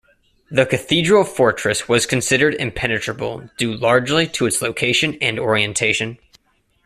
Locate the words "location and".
4.59-5.37